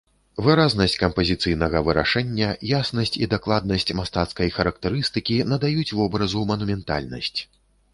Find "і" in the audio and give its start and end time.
3.23-3.29